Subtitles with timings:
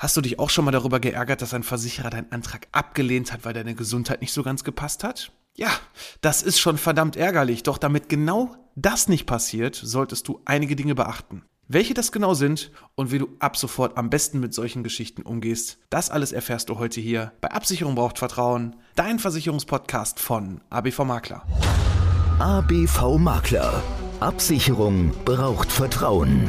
[0.00, 3.44] Hast du dich auch schon mal darüber geärgert, dass ein Versicherer deinen Antrag abgelehnt hat,
[3.44, 5.30] weil deine Gesundheit nicht so ganz gepasst hat?
[5.58, 5.68] Ja,
[6.22, 10.94] das ist schon verdammt ärgerlich, doch damit genau das nicht passiert, solltest du einige Dinge
[10.94, 11.44] beachten.
[11.68, 15.76] Welche das genau sind und wie du ab sofort am besten mit solchen Geschichten umgehst,
[15.90, 21.46] das alles erfährst du heute hier bei Absicherung braucht Vertrauen, dein Versicherungspodcast von ABV Makler.
[22.38, 23.82] ABV Makler.
[24.20, 26.48] Absicherung braucht Vertrauen.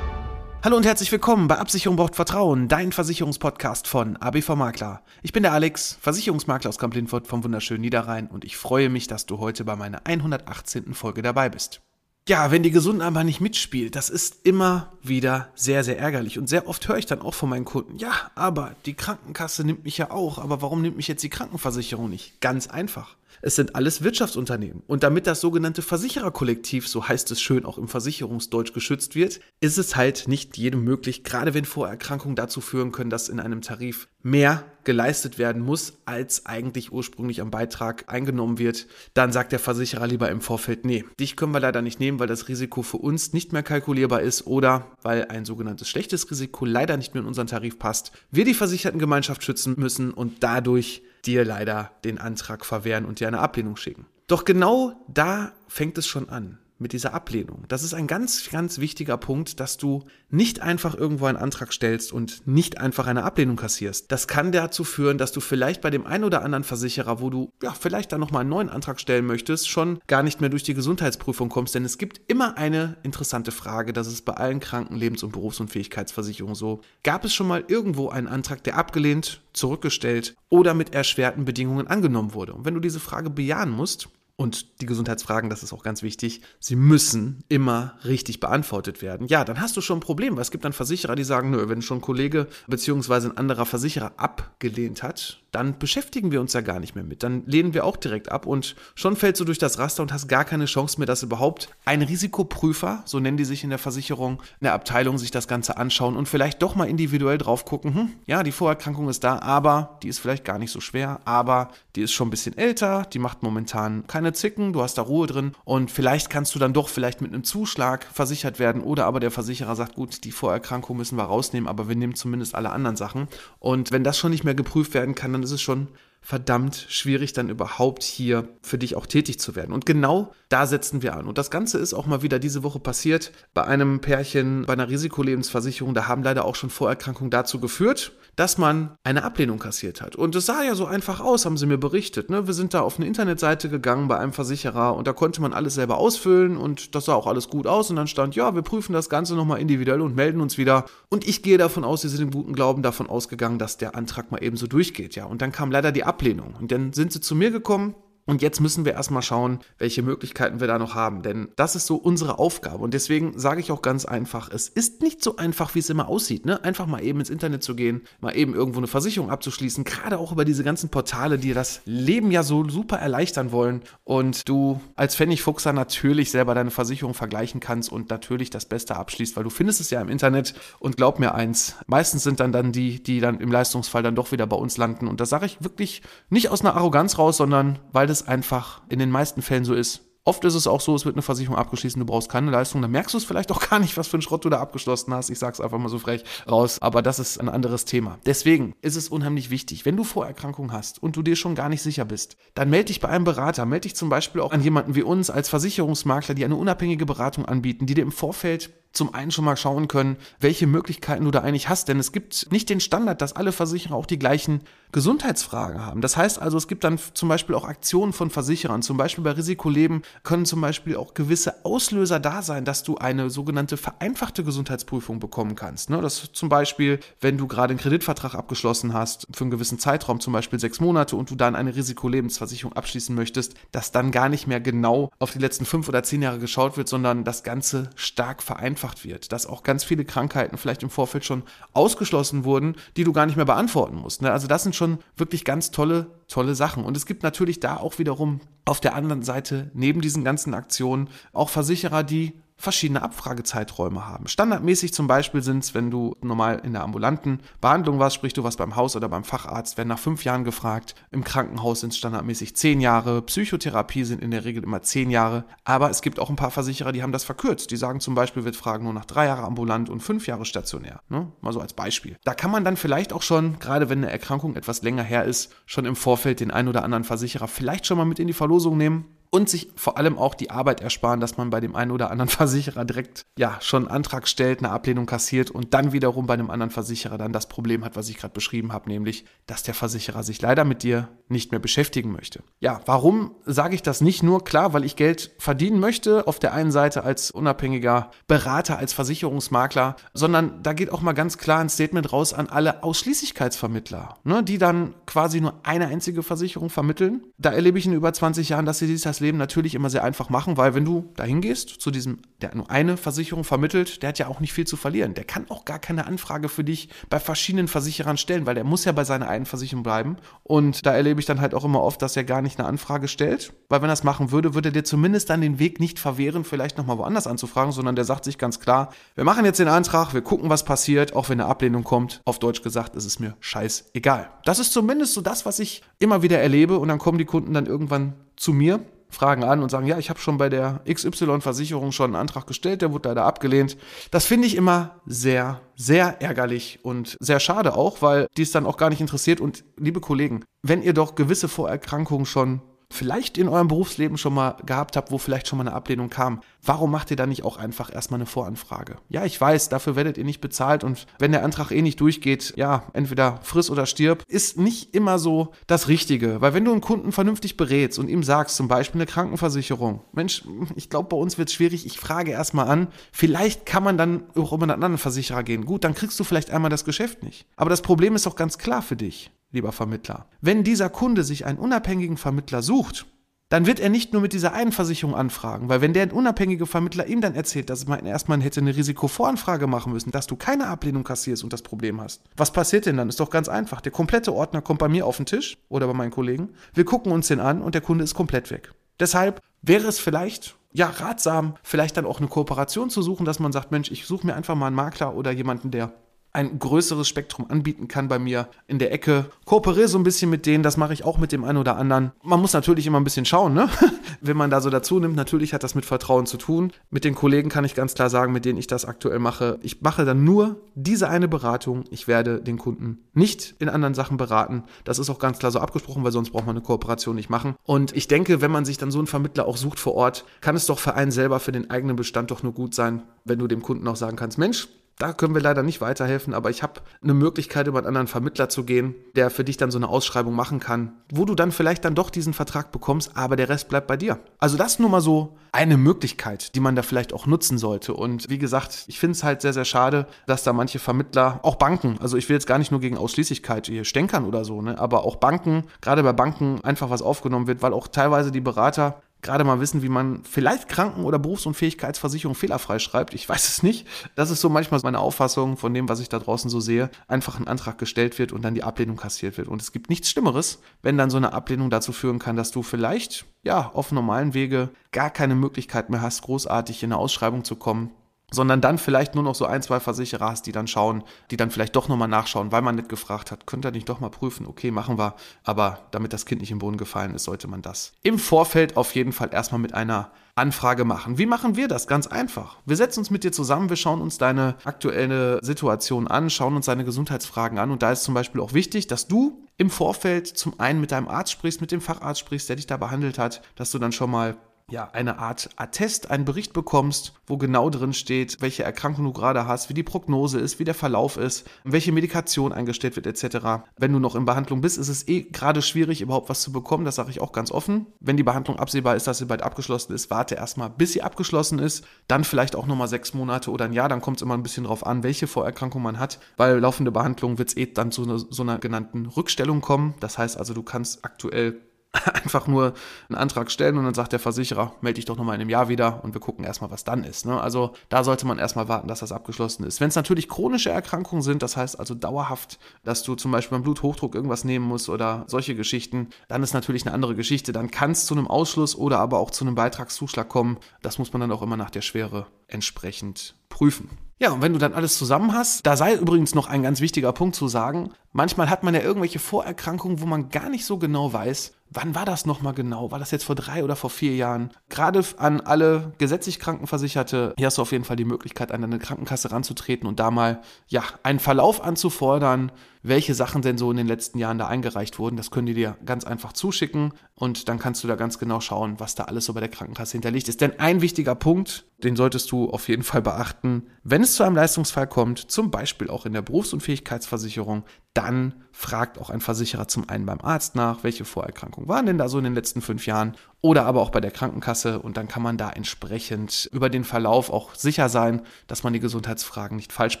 [0.66, 5.00] Hallo und herzlich willkommen bei Absicherung braucht Vertrauen, dein Versicherungspodcast von ABV Makler.
[5.22, 9.26] Ich bin der Alex, Versicherungsmakler aus Kamp-Lindfort vom wunderschönen Niederrhein und ich freue mich, dass
[9.26, 10.92] du heute bei meiner 118.
[10.92, 11.82] Folge dabei bist.
[12.28, 16.36] Ja, wenn die Gesunden aber nicht mitspielt, das ist immer wieder sehr, sehr ärgerlich.
[16.36, 19.84] Und sehr oft höre ich dann auch von meinen Kunden, ja, aber die Krankenkasse nimmt
[19.84, 22.40] mich ja auch, aber warum nimmt mich jetzt die Krankenversicherung nicht?
[22.40, 23.14] Ganz einfach.
[23.42, 24.82] Es sind alles Wirtschaftsunternehmen.
[24.86, 29.78] Und damit das sogenannte Versichererkollektiv, so heißt es schön auch im Versicherungsdeutsch, geschützt wird, ist
[29.78, 34.08] es halt nicht jedem möglich, gerade wenn Vorerkrankungen dazu führen können, dass in einem Tarif
[34.22, 40.06] mehr geleistet werden muss, als eigentlich ursprünglich am Beitrag eingenommen wird, dann sagt der Versicherer
[40.06, 43.32] lieber im Vorfeld, nee, dich können wir leider nicht nehmen, weil das Risiko für uns
[43.32, 47.48] nicht mehr kalkulierbar ist oder weil ein sogenanntes schlechtes Risiko leider nicht mehr in unseren
[47.48, 53.20] Tarif passt, wir die Versichertengemeinschaft schützen müssen und dadurch dir leider den Antrag verwehren und
[53.20, 54.06] dir eine Ablehnung schicken.
[54.26, 57.64] Doch genau da fängt es schon an mit dieser Ablehnung.
[57.68, 62.12] Das ist ein ganz, ganz wichtiger Punkt, dass du nicht einfach irgendwo einen Antrag stellst
[62.12, 64.10] und nicht einfach eine Ablehnung kassierst.
[64.12, 67.50] Das kann dazu führen, dass du vielleicht bei dem einen oder anderen Versicherer, wo du
[67.62, 70.74] ja vielleicht dann nochmal einen neuen Antrag stellen möchtest, schon gar nicht mehr durch die
[70.74, 71.74] Gesundheitsprüfung kommst.
[71.74, 76.54] Denn es gibt immer eine interessante Frage, das ist bei allen Kranken-, Lebens- und Berufsunfähigkeitsversicherungen
[76.54, 76.80] so.
[77.02, 82.34] Gab es schon mal irgendwo einen Antrag, der abgelehnt, zurückgestellt oder mit erschwerten Bedingungen angenommen
[82.34, 82.54] wurde?
[82.54, 86.42] Und wenn du diese Frage bejahen musst, und die Gesundheitsfragen, das ist auch ganz wichtig,
[86.60, 89.26] sie müssen immer richtig beantwortet werden.
[89.28, 91.68] Ja, dann hast du schon ein Problem, weil es gibt dann Versicherer, die sagen, nö,
[91.68, 93.28] wenn schon ein Kollege bzw.
[93.28, 97.22] ein anderer Versicherer abgelehnt hat, dann beschäftigen wir uns ja gar nicht mehr mit.
[97.22, 100.28] Dann lehnen wir auch direkt ab und schon fällst du durch das Raster und hast
[100.28, 104.42] gar keine Chance mehr, dass überhaupt ein Risikoprüfer, so nennen die sich in der Versicherung,
[104.60, 108.12] in der Abteilung sich das Ganze anschauen und vielleicht doch mal individuell drauf gucken, hm,
[108.26, 112.02] ja, die Vorerkrankung ist da, aber die ist vielleicht gar nicht so schwer, aber die
[112.02, 115.52] ist schon ein bisschen älter, die macht momentan keine Zicken, du hast da Ruhe drin
[115.64, 119.30] und vielleicht kannst du dann doch vielleicht mit einem Zuschlag versichert werden oder aber der
[119.30, 123.28] Versicherer sagt, gut, die Vorerkrankung müssen wir rausnehmen, aber wir nehmen zumindest alle anderen Sachen
[123.58, 125.88] und wenn das schon nicht mehr geprüft werden kann, dann ist es schon
[126.26, 129.72] verdammt schwierig, dann überhaupt hier für dich auch tätig zu werden.
[129.72, 131.28] Und genau da setzen wir an.
[131.28, 134.88] Und das Ganze ist auch mal wieder diese Woche passiert bei einem Pärchen bei einer
[134.88, 135.94] Risikolebensversicherung.
[135.94, 140.14] Da haben leider auch schon Vorerkrankungen dazu geführt, dass man eine Ablehnung kassiert hat.
[140.14, 142.28] Und es sah ja so einfach aus, haben sie mir berichtet.
[142.28, 142.46] Ne?
[142.46, 145.74] Wir sind da auf eine Internetseite gegangen bei einem Versicherer und da konnte man alles
[145.74, 147.88] selber ausfüllen und das sah auch alles gut aus.
[147.90, 150.86] Und dann stand, ja, wir prüfen das Ganze nochmal individuell und melden uns wieder.
[151.08, 154.30] Und ich gehe davon aus, sie sind im guten Glauben davon ausgegangen, dass der Antrag
[154.30, 155.14] mal eben so durchgeht.
[155.14, 156.15] Ja, und dann kam leider die Ablehnung.
[156.58, 157.94] Und dann sind sie zu mir gekommen
[158.26, 161.22] und jetzt müssen wir erstmal schauen, welche Möglichkeiten wir da noch haben.
[161.22, 162.82] Denn das ist so unsere Aufgabe.
[162.82, 166.08] Und deswegen sage ich auch ganz einfach, es ist nicht so einfach, wie es immer
[166.08, 166.44] aussieht.
[166.44, 166.62] Ne?
[166.64, 169.84] Einfach mal eben ins Internet zu gehen, mal eben irgendwo eine Versicherung abzuschließen.
[169.84, 173.82] Gerade auch über diese ganzen Portale, die das Leben ja so super erleichtern wollen.
[174.02, 179.36] Und du als Pfennigfuchser natürlich selber deine Versicherung vergleichen kannst und natürlich das Beste abschließt,
[179.36, 180.54] weil du findest es ja im Internet.
[180.80, 184.32] Und glaub mir eins, meistens sind dann, dann die, die dann im Leistungsfall dann doch
[184.32, 185.06] wieder bei uns landen.
[185.06, 188.82] Und das sage ich wirklich nicht aus einer Arroganz raus, sondern weil das es einfach
[188.88, 190.02] in den meisten Fällen so ist.
[190.24, 192.90] Oft ist es auch so, es wird eine Versicherung abgeschlossen, du brauchst keine Leistung, dann
[192.90, 195.30] merkst du es vielleicht auch gar nicht, was für ein Schrott du da abgeschlossen hast.
[195.30, 198.18] Ich sag's einfach mal so frech raus, aber das ist ein anderes Thema.
[198.26, 201.80] Deswegen ist es unheimlich wichtig, wenn du Vorerkrankungen hast und du dir schon gar nicht
[201.80, 204.96] sicher bist, dann melde dich bei einem Berater, melde dich zum Beispiel auch an jemanden
[204.96, 209.30] wie uns als Versicherungsmakler, die eine unabhängige Beratung anbieten, die dir im Vorfeld zum einen
[209.30, 211.88] schon mal schauen können, welche Möglichkeiten du da eigentlich hast.
[211.88, 214.62] Denn es gibt nicht den Standard, dass alle Versicherer auch die gleichen
[214.92, 216.00] Gesundheitsfragen haben.
[216.00, 218.82] Das heißt also, es gibt dann zum Beispiel auch Aktionen von Versicherern.
[218.82, 223.28] Zum Beispiel bei Risikoleben können zum Beispiel auch gewisse Auslöser da sein, dass du eine
[223.28, 225.90] sogenannte vereinfachte Gesundheitsprüfung bekommen kannst.
[225.90, 226.00] Ne?
[226.00, 230.32] Das zum Beispiel, wenn du gerade einen Kreditvertrag abgeschlossen hast, für einen gewissen Zeitraum, zum
[230.32, 234.60] Beispiel sechs Monate, und du dann eine Risikolebensversicherung abschließen möchtest, dass dann gar nicht mehr
[234.60, 238.75] genau auf die letzten fünf oder zehn Jahre geschaut wird, sondern das Ganze stark vereinfacht
[238.76, 241.42] vereinfacht wird, dass auch ganz viele Krankheiten vielleicht im Vorfeld schon
[241.72, 244.22] ausgeschlossen wurden, die du gar nicht mehr beantworten musst.
[244.22, 244.30] Ne?
[244.30, 246.84] Also das sind schon wirklich ganz tolle, tolle Sachen.
[246.84, 251.08] Und es gibt natürlich da auch wiederum auf der anderen Seite neben diesen ganzen Aktionen
[251.32, 254.28] auch Versicherer, die verschiedene Abfragezeiträume haben.
[254.28, 258.44] Standardmäßig zum Beispiel sind es, wenn du normal in der ambulanten Behandlung warst, sprich du
[258.44, 260.94] warst beim Haus oder beim Facharzt, werden nach fünf Jahren gefragt.
[261.10, 263.22] Im Krankenhaus sind es standardmäßig zehn Jahre.
[263.22, 265.44] Psychotherapie sind in der Regel immer zehn Jahre.
[265.64, 267.70] Aber es gibt auch ein paar Versicherer, die haben das verkürzt.
[267.70, 271.00] Die sagen zum Beispiel, wir fragen nur nach drei Jahre ambulant und fünf Jahre stationär.
[271.08, 271.30] Ne?
[271.42, 272.16] Mal so als Beispiel.
[272.24, 275.54] Da kann man dann vielleicht auch schon, gerade wenn eine Erkrankung etwas länger her ist,
[275.66, 278.76] schon im Vorfeld den ein oder anderen Versicherer vielleicht schon mal mit in die Verlosung
[278.78, 282.10] nehmen und sich vor allem auch die Arbeit ersparen, dass man bei dem einen oder
[282.10, 286.34] anderen Versicherer direkt ja schon einen Antrag stellt, eine Ablehnung kassiert und dann wiederum bei
[286.34, 289.74] einem anderen Versicherer dann das Problem hat, was ich gerade beschrieben habe, nämlich, dass der
[289.74, 292.42] Versicherer sich leider mit dir nicht mehr beschäftigen möchte.
[292.60, 294.44] Ja, warum sage ich das nicht nur?
[294.44, 299.96] Klar, weil ich Geld verdienen möchte, auf der einen Seite als unabhängiger Berater, als Versicherungsmakler,
[300.14, 304.58] sondern da geht auch mal ganz klar ein Statement raus an alle Ausschließlichkeitsvermittler, ne, die
[304.58, 307.24] dann quasi nur eine einzige Versicherung vermitteln.
[307.38, 310.04] Da erlebe ich in über 20 Jahren, dass sie dieses das Leben natürlich immer sehr
[310.04, 314.10] einfach machen, weil wenn du dahin gehst zu diesem, der nur eine Versicherung vermittelt, der
[314.10, 315.14] hat ja auch nicht viel zu verlieren.
[315.14, 318.84] Der kann auch gar keine Anfrage für dich bei verschiedenen Versicherern stellen, weil der muss
[318.84, 320.16] ja bei seiner einen Versicherung bleiben.
[320.42, 323.08] Und da erlebe ich dann halt auch immer oft, dass er gar nicht eine Anfrage
[323.08, 325.98] stellt, weil wenn er das machen würde, würde er dir zumindest dann den Weg nicht
[325.98, 329.68] verwehren, vielleicht nochmal woanders anzufragen, sondern der sagt sich ganz klar, wir machen jetzt den
[329.68, 332.20] Antrag, wir gucken, was passiert, auch wenn eine Ablehnung kommt.
[332.26, 334.28] Auf Deutsch gesagt, ist es mir scheißegal.
[334.44, 337.54] Das ist zumindest so das, was ich immer wieder erlebe und dann kommen die Kunden
[337.54, 338.80] dann irgendwann zu mir
[339.16, 342.82] fragen an und sagen, ja, ich habe schon bei der XY-Versicherung schon einen Antrag gestellt,
[342.82, 343.76] der wurde leider abgelehnt.
[344.10, 348.66] Das finde ich immer sehr, sehr ärgerlich und sehr schade auch, weil die es dann
[348.66, 349.40] auch gar nicht interessiert.
[349.40, 352.60] Und liebe Kollegen, wenn ihr doch gewisse Vorerkrankungen schon
[352.90, 356.40] vielleicht in eurem Berufsleben schon mal gehabt habt, wo vielleicht schon mal eine Ablehnung kam,
[356.62, 358.98] warum macht ihr da nicht auch einfach erstmal eine Voranfrage?
[359.08, 362.54] Ja, ich weiß, dafür werdet ihr nicht bezahlt und wenn der Antrag eh nicht durchgeht,
[362.56, 366.40] ja, entweder friss oder stirb, ist nicht immer so das Richtige.
[366.40, 370.44] Weil wenn du einen Kunden vernünftig berätst und ihm sagst, zum Beispiel eine Krankenversicherung, Mensch,
[370.74, 374.24] ich glaube, bei uns wird es schwierig, ich frage erstmal an, vielleicht kann man dann
[374.36, 375.66] auch über einen anderen Versicherer gehen.
[375.66, 377.46] Gut, dann kriegst du vielleicht einmal das Geschäft nicht.
[377.56, 380.26] Aber das Problem ist auch ganz klar für dich lieber Vermittler.
[380.40, 383.06] Wenn dieser Kunde sich einen unabhängigen Vermittler sucht,
[383.48, 387.06] dann wird er nicht nur mit dieser einen Versicherung anfragen, weil wenn der unabhängige Vermittler
[387.06, 391.04] ihm dann erzählt, dass man erstmal hätte eine Risikovoranfrage machen müssen, dass du keine Ablehnung
[391.04, 392.22] kassierst und das Problem hast.
[392.36, 393.08] Was passiert denn dann?
[393.08, 393.80] Ist doch ganz einfach.
[393.80, 396.50] Der komplette Ordner kommt bei mir auf den Tisch oder bei meinen Kollegen.
[396.74, 398.72] Wir gucken uns den an und der Kunde ist komplett weg.
[398.98, 403.52] Deshalb wäre es vielleicht ja ratsam, vielleicht dann auch eine Kooperation zu suchen, dass man
[403.52, 405.92] sagt, Mensch, ich suche mir einfach mal einen Makler oder jemanden, der
[406.36, 409.24] ein größeres Spektrum anbieten kann bei mir in der Ecke.
[409.46, 412.12] Kooperiere so ein bisschen mit denen, das mache ich auch mit dem einen oder anderen.
[412.22, 413.70] Man muss natürlich immer ein bisschen schauen, ne?
[414.20, 416.72] Wenn man da so dazu nimmt, natürlich hat das mit Vertrauen zu tun.
[416.90, 419.58] Mit den Kollegen kann ich ganz klar sagen, mit denen ich das aktuell mache.
[419.62, 421.84] Ich mache dann nur diese eine Beratung.
[421.90, 424.64] Ich werde den Kunden nicht in anderen Sachen beraten.
[424.84, 427.54] Das ist auch ganz klar so abgesprochen, weil sonst braucht man eine Kooperation nicht machen.
[427.64, 430.54] Und ich denke, wenn man sich dann so einen Vermittler auch sucht vor Ort, kann
[430.54, 433.46] es doch für einen selber, für den eigenen Bestand doch nur gut sein, wenn du
[433.46, 436.80] dem Kunden auch sagen kannst, Mensch, da können wir leider nicht weiterhelfen, aber ich habe
[437.02, 440.34] eine Möglichkeit, über einen anderen Vermittler zu gehen, der für dich dann so eine Ausschreibung
[440.34, 443.86] machen kann, wo du dann vielleicht dann doch diesen Vertrag bekommst, aber der Rest bleibt
[443.86, 444.18] bei dir.
[444.38, 447.94] Also das nur mal so eine Möglichkeit, die man da vielleicht auch nutzen sollte.
[447.94, 451.56] Und wie gesagt, ich finde es halt sehr, sehr schade, dass da manche Vermittler, auch
[451.56, 454.78] Banken, also ich will jetzt gar nicht nur gegen Ausschließlichkeit hier stänkern oder so, ne,
[454.78, 459.02] aber auch Banken, gerade bei Banken einfach was aufgenommen wird, weil auch teilweise die Berater
[459.26, 463.12] gerade mal wissen, wie man vielleicht Kranken- oder Berufsunfähigkeitsversicherung fehlerfrei schreibt.
[463.14, 463.86] Ich weiß es nicht.
[464.14, 466.90] Das ist so manchmal meine Auffassung von dem, was ich da draußen so sehe.
[467.08, 469.48] Einfach ein Antrag gestellt wird und dann die Ablehnung kassiert wird.
[469.48, 472.62] Und es gibt nichts Schlimmeres, wenn dann so eine Ablehnung dazu führen kann, dass du
[472.62, 477.56] vielleicht, ja, auf normalen Wege gar keine Möglichkeit mehr hast, großartig in eine Ausschreibung zu
[477.56, 477.90] kommen
[478.36, 481.02] sondern dann vielleicht nur noch so ein, zwei Versicherer hast, die dann schauen,
[481.32, 483.98] die dann vielleicht doch nochmal nachschauen, weil man nicht gefragt hat, könnt ihr nicht doch
[483.98, 487.48] mal prüfen, okay, machen wir, aber damit das Kind nicht im Boden gefallen ist, sollte
[487.48, 491.16] man das im Vorfeld auf jeden Fall erstmal mit einer Anfrage machen.
[491.16, 491.86] Wie machen wir das?
[491.86, 492.58] Ganz einfach.
[492.66, 496.66] Wir setzen uns mit dir zusammen, wir schauen uns deine aktuelle Situation an, schauen uns
[496.66, 500.60] deine Gesundheitsfragen an und da ist zum Beispiel auch wichtig, dass du im Vorfeld zum
[500.60, 503.70] einen mit deinem Arzt sprichst, mit dem Facharzt sprichst, der dich da behandelt hat, dass
[503.70, 504.36] du dann schon mal
[504.68, 509.46] ja, eine Art Attest, einen Bericht bekommst, wo genau drin steht, welche Erkrankung du gerade
[509.46, 513.68] hast, wie die Prognose ist, wie der Verlauf ist, welche Medikation eingestellt wird, etc.
[513.76, 516.84] Wenn du noch in Behandlung bist, ist es eh gerade schwierig, überhaupt was zu bekommen.
[516.84, 517.86] Das sage ich auch ganz offen.
[518.00, 521.60] Wenn die Behandlung absehbar ist, dass sie bald abgeschlossen ist, warte erstmal, bis sie abgeschlossen
[521.60, 521.84] ist.
[522.08, 523.88] Dann vielleicht auch nochmal sechs Monate oder ein Jahr.
[523.88, 526.18] Dann kommt es immer ein bisschen drauf an, welche Vorerkrankung man hat.
[526.36, 529.94] Bei laufender Behandlung wird es eh dann zu einer, so einer genannten Rückstellung kommen.
[530.00, 531.60] Das heißt also, du kannst aktuell
[532.24, 532.74] einfach nur
[533.08, 535.68] einen Antrag stellen und dann sagt der Versicherer, melde dich doch nochmal in einem Jahr
[535.68, 537.26] wieder und wir gucken erstmal, was dann ist.
[537.26, 537.40] Ne?
[537.40, 539.80] Also da sollte man erstmal warten, dass das abgeschlossen ist.
[539.80, 543.62] Wenn es natürlich chronische Erkrankungen sind, das heißt also dauerhaft, dass du zum Beispiel beim
[543.62, 547.52] Bluthochdruck irgendwas nehmen musst oder solche Geschichten, dann ist natürlich eine andere Geschichte.
[547.52, 550.58] Dann kann es zu einem Ausschluss oder aber auch zu einem Beitragszuschlag kommen.
[550.82, 553.90] Das muss man dann auch immer nach der Schwere entsprechend prüfen.
[554.18, 557.12] Ja, und wenn du dann alles zusammen hast, da sei übrigens noch ein ganz wichtiger
[557.12, 561.12] Punkt zu sagen, manchmal hat man ja irgendwelche Vorerkrankungen, wo man gar nicht so genau
[561.12, 562.90] weiß, wann war das nochmal genau?
[562.90, 564.50] War das jetzt vor drei oder vor vier Jahren?
[564.68, 568.78] Gerade an alle gesetzlich Krankenversicherte, hier hast du auf jeden Fall die Möglichkeit, an eine
[568.78, 572.52] Krankenkasse ranzutreten und da mal, ja, einen Verlauf anzufordern,
[572.88, 575.16] welche Sachen denn so in den letzten Jahren da eingereicht wurden.
[575.16, 578.78] Das können die dir ganz einfach zuschicken und dann kannst du da ganz genau schauen,
[578.78, 580.40] was da alles so bei der Krankenkasse hinterlegt ist.
[580.40, 584.36] Denn ein wichtiger Punkt, den solltest du auf jeden Fall beachten, wenn es zu einem
[584.36, 587.64] Leistungsfall kommt, zum Beispiel auch in der Berufsunfähigkeitsversicherung,
[587.94, 592.08] dann fragt auch ein Versicherer zum einen beim Arzt nach, welche Vorerkrankungen waren denn da
[592.08, 593.16] so in den letzten fünf Jahren
[593.46, 597.30] oder aber auch bei der Krankenkasse und dann kann man da entsprechend über den Verlauf
[597.30, 600.00] auch sicher sein, dass man die Gesundheitsfragen nicht falsch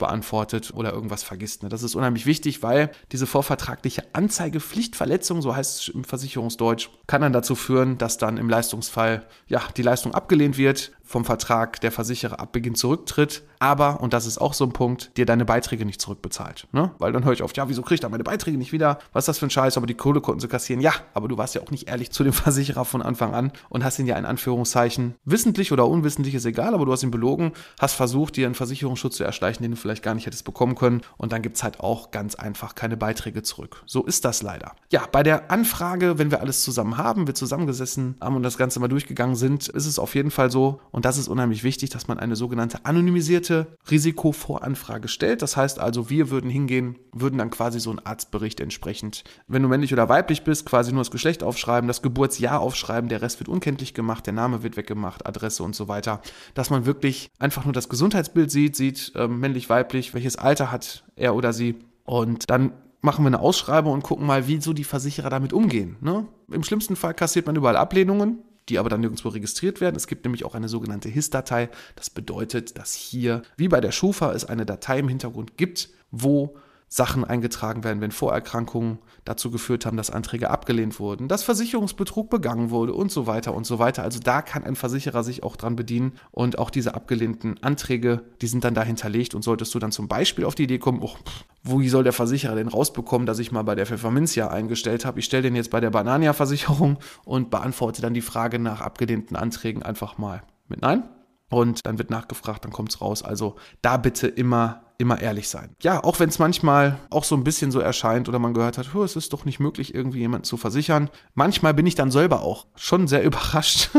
[0.00, 1.62] beantwortet oder irgendwas vergisst.
[1.62, 1.68] Ne?
[1.68, 7.32] Das ist unheimlich wichtig, weil diese vorvertragliche Anzeigepflichtverletzung, so heißt es im Versicherungsdeutsch, kann dann
[7.32, 12.40] dazu führen, dass dann im Leistungsfall ja die Leistung abgelehnt wird, vom Vertrag der Versicherer
[12.40, 16.00] ab Beginn zurücktritt, aber, und das ist auch so ein Punkt, dir deine Beiträge nicht
[16.00, 16.66] zurückbezahlt.
[16.72, 16.90] Ne?
[16.98, 18.98] Weil dann höre ich oft, ja, wieso kriegt er meine Beiträge nicht wieder?
[19.12, 19.76] Was ist das für ein Scheiß?
[19.76, 20.80] Aber die Kohle konnten sie kassieren.
[20.80, 23.84] Ja, aber du warst ja auch nicht ehrlich zu dem Versicherer von Anfang an und
[23.84, 27.52] hast ihn ja in Anführungszeichen, wissentlich oder unwissentlich ist egal, aber du hast ihn belogen,
[27.80, 31.02] hast versucht, dir einen Versicherungsschutz zu erschleichen, den du vielleicht gar nicht hättest bekommen können
[31.16, 33.82] und dann gibt es halt auch ganz einfach keine Beiträge zurück.
[33.86, 34.72] So ist das leider.
[34.90, 38.80] Ja, bei der Anfrage, wenn wir alles zusammen haben, wir zusammengesessen haben und das Ganze
[38.80, 42.08] mal durchgegangen sind, ist es auf jeden Fall so und das ist unheimlich wichtig, dass
[42.08, 45.42] man eine sogenannte anonymisierte Risikovoranfrage stellt.
[45.42, 49.68] Das heißt also, wir würden hingehen, würden dann quasi so einen Arztbericht entsprechend, wenn du
[49.68, 53.50] männlich oder weiblich bist, quasi nur das Geschlecht aufschreiben, das Geburtsjahr aufschreiben, der Rest wird
[53.50, 56.22] unkenntlich gemacht, der Name wird weggemacht, Adresse und so weiter,
[56.54, 61.04] dass man wirklich einfach nur das Gesundheitsbild sieht, sieht äh, männlich, weiblich, welches Alter hat
[61.14, 61.74] er oder sie
[62.04, 62.72] und dann
[63.02, 65.96] machen wir eine Ausschreibung und gucken mal, wie so die Versicherer damit umgehen.
[66.00, 66.26] Ne?
[66.50, 69.96] Im schlimmsten Fall kassiert man überall Ablehnungen, die aber dann nirgendwo registriert werden.
[69.96, 71.68] Es gibt nämlich auch eine sogenannte HIS-Datei.
[71.94, 76.56] Das bedeutet, dass hier, wie bei der Schufa, es eine Datei im Hintergrund gibt, wo
[76.88, 82.70] Sachen eingetragen werden, wenn Vorerkrankungen dazu geführt haben, dass Anträge abgelehnt wurden, dass Versicherungsbetrug begangen
[82.70, 84.04] wurde und so weiter und so weiter.
[84.04, 88.46] Also da kann ein Versicherer sich auch dran bedienen und auch diese abgelehnten Anträge, die
[88.46, 91.16] sind dann da hinterlegt und solltest du dann zum Beispiel auf die Idee kommen, oh,
[91.64, 95.18] wo soll der Versicherer denn rausbekommen, dass ich mal bei der Pfefferminzia eingestellt habe?
[95.18, 99.82] Ich stelle den jetzt bei der Banania-Versicherung und beantworte dann die Frage nach abgelehnten Anträgen
[99.82, 101.02] einfach mal mit Nein.
[101.48, 103.22] Und dann wird nachgefragt, dann kommt es raus.
[103.22, 105.74] Also da bitte immer immer ehrlich sein.
[105.82, 108.94] Ja, auch wenn es manchmal auch so ein bisschen so erscheint oder man gehört hat,
[108.94, 111.10] es ist doch nicht möglich, irgendwie jemanden zu versichern.
[111.34, 113.90] Manchmal bin ich dann selber auch schon sehr überrascht,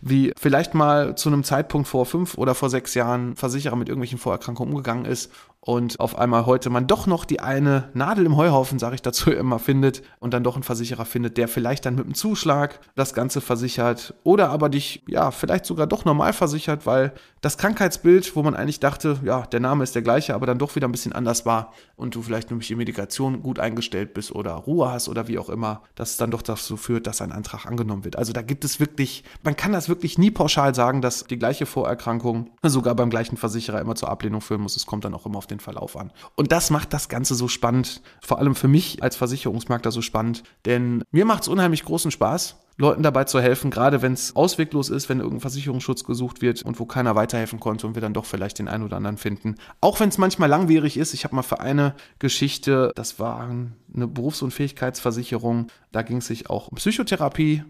[0.00, 4.18] wie vielleicht mal zu einem Zeitpunkt vor fünf oder vor sechs Jahren Versicherer mit irgendwelchen
[4.18, 5.30] Vorerkrankungen umgegangen ist
[5.64, 9.30] und auf einmal heute man doch noch die eine Nadel im Heuhaufen, sage ich dazu
[9.30, 13.14] immer, findet und dann doch einen Versicherer findet, der vielleicht dann mit einem Zuschlag das
[13.14, 18.42] Ganze versichert oder aber dich ja vielleicht sogar doch normal versichert, weil das Krankheitsbild, wo
[18.42, 21.12] man eigentlich dachte, ja, der Name ist der gleiche, aber dann doch wieder ein bisschen
[21.12, 25.28] anders war und du vielleicht nämlich die Medikation gut eingestellt bist oder Ruhe hast oder
[25.28, 28.16] wie auch immer, dass es dann doch dazu führt, dass ein Antrag angenommen wird.
[28.16, 31.66] Also da gibt es wirklich, man kann das wirklich nie pauschal sagen, dass die gleiche
[31.66, 34.74] Vorerkrankung sogar beim gleichen Versicherer immer zur Ablehnung führen muss.
[34.74, 36.12] Es kommt dann auch immer auf den Verlauf an.
[36.34, 40.42] Und das macht das Ganze so spannend, vor allem für mich als Versicherungsmakler so spannend,
[40.64, 44.88] denn mir macht es unheimlich großen Spaß, Leuten dabei zu helfen, gerade wenn es ausweglos
[44.88, 48.24] ist, wenn irgendein Versicherungsschutz gesucht wird und wo keiner weiterhelfen konnte und wir dann doch
[48.24, 49.56] vielleicht den einen oder anderen finden.
[49.80, 51.12] Auch wenn es manchmal langwierig ist.
[51.12, 56.68] Ich habe mal für eine Geschichte, das war eine Berufsunfähigkeitsversicherung, da ging es sich auch
[56.68, 57.62] um Psychotherapie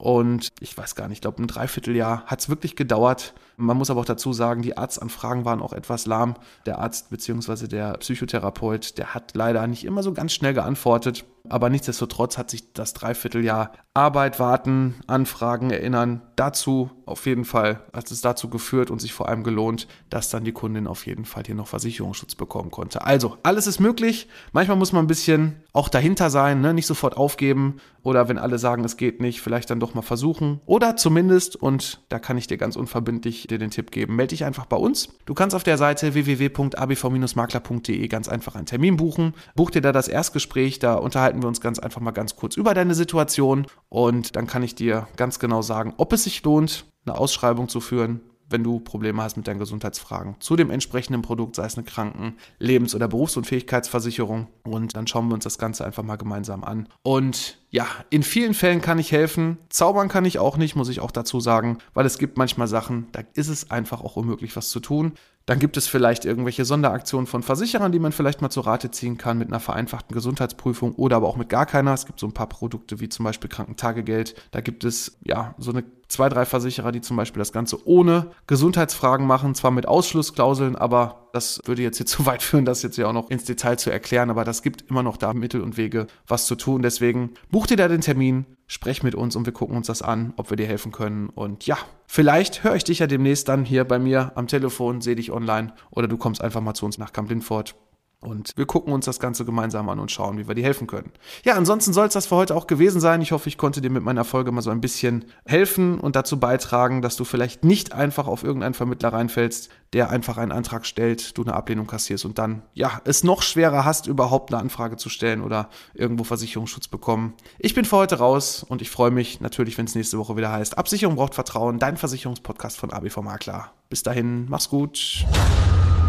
[0.00, 3.34] Und ich weiß gar nicht, ich glaube, ein Dreivierteljahr hat es wirklich gedauert.
[3.56, 6.36] Man muss aber auch dazu sagen, die Arztanfragen waren auch etwas lahm.
[6.66, 7.66] Der Arzt bzw.
[7.66, 11.24] der Psychotherapeut, der hat leider nicht immer so ganz schnell geantwortet.
[11.48, 18.10] Aber nichtsdestotrotz hat sich das Dreivierteljahr Arbeit, Warten, Anfragen, Erinnern dazu auf jeden Fall, hat
[18.12, 21.42] es dazu geführt und sich vor allem gelohnt, dass dann die Kundin auf jeden Fall
[21.44, 23.04] hier noch Versicherungsschutz bekommen konnte.
[23.04, 24.28] Also, alles ist möglich.
[24.52, 26.74] Manchmal muss man ein bisschen auch dahinter sein, ne?
[26.74, 30.60] nicht sofort aufgeben oder wenn alle sagen, es geht nicht, vielleicht dann doch mal versuchen.
[30.66, 34.44] Oder zumindest, und da kann ich dir ganz unverbindlich dir den Tipp geben, melde dich
[34.44, 35.08] einfach bei uns.
[35.26, 39.34] Du kannst auf der Seite www.abv-makler.de ganz einfach einen Termin buchen.
[39.54, 42.74] Buch dir da das Erstgespräch, da unterhalten wir uns ganz einfach mal ganz kurz über
[42.74, 47.16] deine Situation und dann kann ich dir ganz genau sagen, ob es sich lohnt, eine
[47.16, 48.20] Ausschreibung zu führen,
[48.50, 52.34] wenn du Probleme hast mit deinen Gesundheitsfragen zu dem entsprechenden Produkt, sei es eine Kranken-,
[52.58, 54.48] Lebens- oder Berufsunfähigkeitsversicherung.
[54.64, 56.88] Und dann schauen wir uns das Ganze einfach mal gemeinsam an.
[57.02, 59.58] Und ja, in vielen Fällen kann ich helfen.
[59.68, 63.08] Zaubern kann ich auch nicht, muss ich auch dazu sagen, weil es gibt manchmal Sachen,
[63.12, 65.12] da ist es einfach auch unmöglich, was zu tun.
[65.48, 69.16] Dann gibt es vielleicht irgendwelche Sonderaktionen von Versicherern, die man vielleicht mal zur Rate ziehen
[69.16, 71.94] kann mit einer vereinfachten Gesundheitsprüfung oder aber auch mit gar keiner.
[71.94, 74.34] Es gibt so ein paar Produkte wie zum Beispiel Krankentagegeld.
[74.50, 78.30] Da gibt es ja so eine zwei, drei Versicherer, die zum Beispiel das Ganze ohne
[78.46, 82.98] Gesundheitsfragen machen, zwar mit Ausschlussklauseln, aber das würde jetzt hier zu weit führen, das jetzt
[82.98, 85.78] ja auch noch ins Detail zu erklären, aber das gibt immer noch da Mittel und
[85.78, 86.82] Wege, was zu tun.
[86.82, 90.34] Deswegen buch dir da den Termin, sprech mit uns und wir gucken uns das an,
[90.36, 91.30] ob wir dir helfen können.
[91.30, 95.16] Und ja, vielleicht höre ich dich ja demnächst dann hier bei mir am Telefon, sehe
[95.16, 97.74] dich online oder du kommst einfach mal zu uns nach Camp Lindfort
[98.20, 101.12] und wir gucken uns das Ganze gemeinsam an und schauen, wie wir dir helfen können.
[101.44, 103.22] Ja, ansonsten soll es das für heute auch gewesen sein.
[103.22, 106.40] Ich hoffe, ich konnte dir mit meiner Folge mal so ein bisschen helfen und dazu
[106.40, 111.38] beitragen, dass du vielleicht nicht einfach auf irgendeinen Vermittler reinfällst, der einfach einen Antrag stellt,
[111.38, 115.08] du eine Ablehnung kassierst und dann, ja, es noch schwerer hast, überhaupt eine Anfrage zu
[115.10, 117.34] stellen oder irgendwo Versicherungsschutz bekommen.
[117.58, 120.50] Ich bin für heute raus und ich freue mich natürlich, wenn es nächste Woche wieder
[120.50, 123.70] heißt, Absicherung braucht Vertrauen, dein Versicherungspodcast von ABV Makler.
[123.88, 125.24] Bis dahin, mach's gut.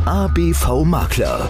[0.06, 1.50] ABV Makler.